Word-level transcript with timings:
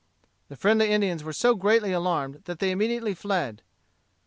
The 0.49 0.55
friendly 0.55 0.89
Indians 0.89 1.23
were 1.23 1.31
so 1.31 1.53
greatly 1.53 1.91
alarmed 1.91 2.41
that 2.45 2.57
they 2.57 2.71
immediately 2.71 3.13
fled. 3.13 3.61